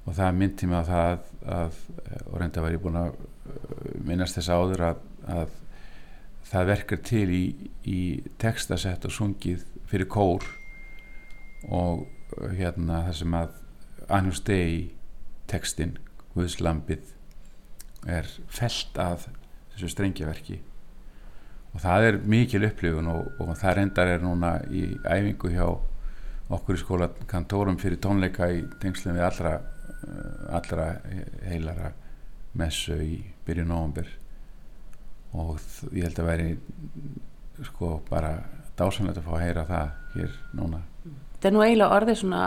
[0.03, 1.11] og það myndi mig á það
[1.57, 1.77] að,
[2.27, 5.53] og reynda var ég búin að uh, minnast þess áður að, að
[6.49, 7.43] það verkar til í,
[7.87, 8.01] í
[8.41, 10.47] textasett og sungið fyrir kór
[11.71, 13.59] og uh, hérna það sem að
[14.09, 14.91] Agnus Dei
[15.47, 15.97] textin
[16.33, 17.13] Guðslampið
[18.09, 19.27] er felt að
[19.73, 20.59] þessu strengjaverki.
[21.73, 25.65] Og það er mikil upplifun og, og það reyndar er núna í æfingu hjá
[26.53, 29.53] okkur í skóla kantórum fyrir tónleika í tengslum við allra,
[30.53, 30.87] allra
[31.47, 31.91] heilara
[32.59, 34.09] messu í byrju nógumbyr
[35.33, 35.61] og
[35.95, 36.49] ég held að veri
[37.69, 38.35] sko bara
[38.77, 42.41] dásanlegt að fá að heyra það hér núna Þetta er nú eiginlega orðið svona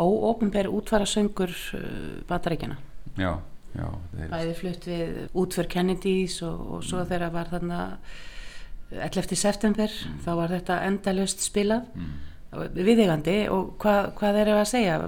[0.00, 2.78] óopenbæri útvara söngur uh, bataríkjana
[3.18, 3.32] Já,
[3.76, 3.88] já
[4.30, 7.10] Bæði flutt við útför Kennedys og, og svo mm.
[7.10, 7.80] þegar var þarna
[8.92, 9.36] 11.
[9.36, 10.20] september mm.
[10.24, 12.14] þá var þetta endalust spilað mm.
[12.52, 14.98] Viðegandi og hvað, hvað er það að segja?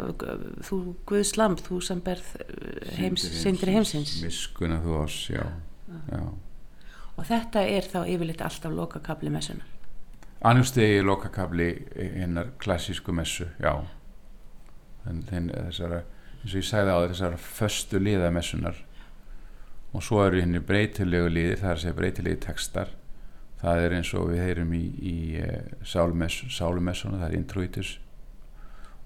[0.69, 0.79] Þú
[1.11, 4.17] Guðs lamp, þú sem berð uh, heims, sindri heimsins.
[4.25, 5.45] Miskuna þú ás, já,
[6.09, 6.23] já.
[7.15, 9.71] og þetta er þá yfirleitt alltaf lokakabli messunar
[10.45, 13.79] Annustegi lokakabli hinnar klassísku messu, já.
[15.09, 16.03] En þessara
[16.45, 18.77] eins og ég sagði á þessara förstu liðamessunar
[19.95, 22.93] og svo eru henni breytilegu liðir það er að segja breytilegi textar
[23.61, 27.99] það er eins og við heyrum í, í uh, sálumessuna, það er introitus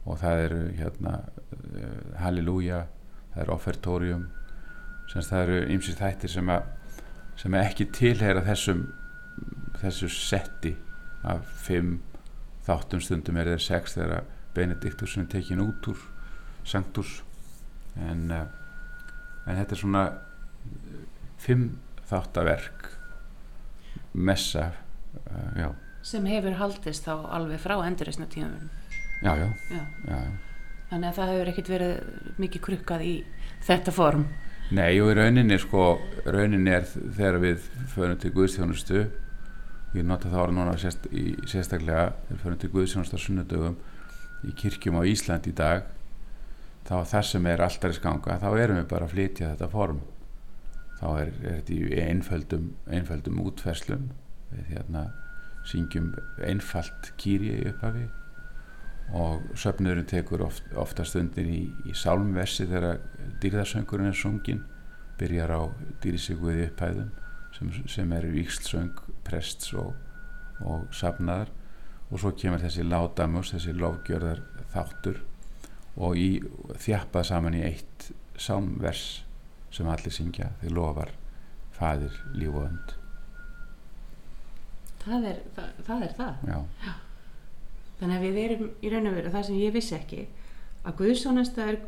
[0.09, 2.87] og það er hérna uh, halleluja
[3.35, 4.27] það er offertorium.
[5.09, 6.75] Það eru ymsið þættir sem að
[7.39, 8.83] sem ekki tilheyra þessum
[9.79, 10.75] þessu setti
[11.29, 12.01] af fimm
[12.67, 13.01] þáttum.
[13.01, 14.27] Stundum er þeir sex þegar
[14.57, 16.03] Benediktus sem tekin út úr
[16.67, 17.21] Sanctus
[17.97, 18.45] en, uh,
[19.47, 20.05] en þetta er svona
[21.39, 21.71] fimm
[22.11, 22.98] þáttaverk
[24.15, 25.69] messa uh, já,
[26.03, 28.69] sem hefur haldist þá alveg frá endurreysna tíðanum
[29.23, 29.83] já, já, Já.
[30.09, 30.19] já.
[30.91, 33.15] þannig að það hefur ekkert verið mikið krukkað í
[33.67, 34.29] þetta form.
[34.71, 35.99] Nei, og í rauninni sko,
[36.29, 37.63] rauninni er þegar við
[37.95, 38.99] förum til Guðstjónustu
[39.97, 43.79] ég nota það orð núna sérst, í, sérstaklega þegar við förum til Guðstjónustu á sunnudögum
[44.45, 45.89] í kirkjum á Ísland í dag
[46.89, 50.03] þá þar sem er alltarisganga þá erum við bara að flytja þetta form
[50.99, 54.09] þá er, er þetta í einföldum einföldum útferslum
[54.53, 55.09] við hérna
[55.69, 56.13] syngjum
[56.45, 58.07] einfalt kýri í upphafi
[59.19, 62.99] og söfnurinn tekur oft, oftast undir í, í sálmversi þegar
[63.43, 64.65] dýrðarsöngurinn er sungin
[65.19, 65.63] byrjar á
[66.03, 67.09] dýrisiguði upphæðum
[67.57, 69.95] sem, sem er vikslsöng prests og,
[70.61, 71.51] og safnaðar.
[72.09, 74.41] Og svo kemur þessi látamus, þessi lofgjörðar
[74.73, 75.19] þáttur
[75.99, 76.39] og í,
[76.81, 79.25] þjappað saman í eitt sálmvers
[79.75, 81.13] sem allir syngja þeir lofar
[81.79, 82.95] fadir, líf og önd.
[85.05, 86.41] Það er það, það, er það.
[86.49, 86.93] já,
[88.01, 90.25] þannig að við erum í raun og veru það sem ég vissi ekki
[90.89, 91.79] að Guðsónasta er,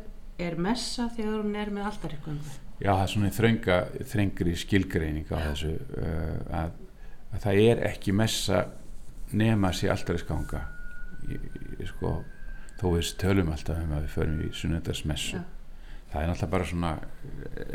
[0.41, 3.77] er messa þegar hún er með alltarikvöngu já það er svona þrönga,
[4.09, 6.75] þrengri skilgreining á þessu uh, að,
[7.31, 8.63] að það er ekki messa
[9.37, 10.63] nema sér alltarisganga
[11.91, 12.15] sko,
[12.81, 15.43] þó við tölum alltaf um að við förum í sunnundarsmessu Já.
[16.11, 16.93] Það er náttúrulega bara svona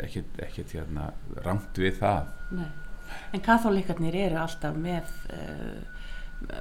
[0.05, 1.11] ekkert, ekkert hérna
[1.45, 2.33] rangt við það.
[2.57, 2.69] Nei.
[3.33, 5.77] en katholikarnir eru alltaf með uh,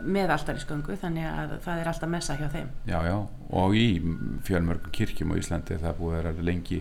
[0.07, 2.71] með alltarisköngu þannig að það er alltaf messa hjá þeim.
[2.89, 3.17] Já, já,
[3.61, 3.89] og í
[4.47, 6.79] fjölmörgum kirkjum á Íslandi það búið að vera lengi.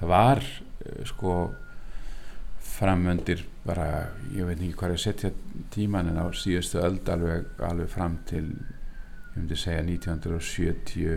[0.00, 1.36] Það var eh, sko
[2.76, 3.86] framöndir bara,
[4.34, 5.30] ég veit ekki hvað er að setja
[5.72, 11.16] tíman en á síðustu öld alveg, alveg fram til ég myndi segja 1970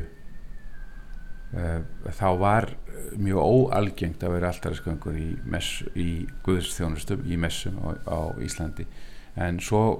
[1.55, 1.82] uh,
[2.16, 2.70] þá var
[3.18, 5.30] mjög óalgengt að vera alltarisköngur í,
[5.95, 6.10] í
[6.45, 8.86] guðstjónustum í messum á, á Íslandi.
[9.39, 10.00] En svo uh,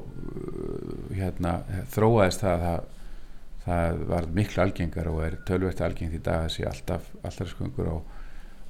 [1.16, 1.60] hérna
[1.94, 2.88] þróaðist það að það
[3.70, 7.98] það var miklu algengar og er tölvert algengt í dag að sé alltaf alltarisköngur á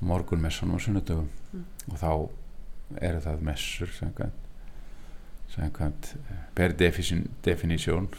[0.10, 1.30] morgunmessunum og sunnudögum.
[1.54, 1.66] Mm.
[1.90, 2.12] og þá
[3.06, 4.42] eru það messur samkvæmt,
[5.56, 8.10] samkvæmt eh, per definition, definísjón.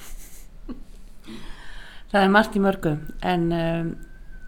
[2.10, 2.92] Það er margt í mörgu
[3.22, 3.90] en um,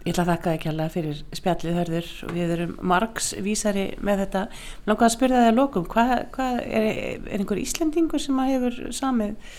[0.03, 2.09] ég ætla að þakka ekki alveg fyrir spjallið hörður.
[2.27, 4.43] Og við erum margs vísari með þetta.
[4.89, 8.79] Langar að spyrja það að lokum hvað, hvað er, er einhver Íslendingur sem að hefur
[8.95, 9.55] samið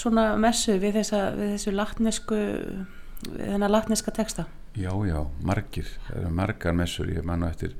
[0.00, 2.40] svona messu við, þessa, við þessu latnesku
[3.26, 4.46] þennan latneska texta?
[4.78, 7.74] Já, já, margir, það eru margar messur ég mann eftir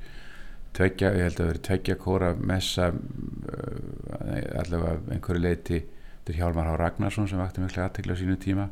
[0.75, 5.79] tveggja, ég held að vera tveggja kóra messa uh, allavega einhverju leiti
[6.21, 8.69] þetta er Hjálmar Há Ragnarsson sem vakti mikla aðtekla á sínu tíma.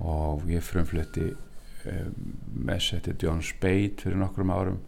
[0.00, 1.34] Og ég frumflutti
[1.86, 2.14] um,
[2.68, 4.80] mess eftir John Spade fyrir nokkrum árum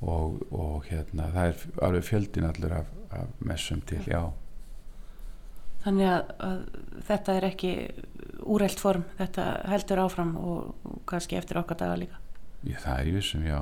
[0.00, 4.22] og, og hérna það er alveg fjöldin allur af, af messum til, já.
[5.84, 6.60] Þannig að, að
[7.08, 7.72] þetta er ekki
[8.48, 12.22] úrelt form, þetta heldur áfram og, og kannski eftir okkar daga líka.
[12.66, 13.60] Ég, það er í vissum, já